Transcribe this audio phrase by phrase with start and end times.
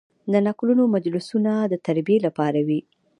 [0.31, 2.79] د نکلونو مجلسونه د تربیې لپاره دي.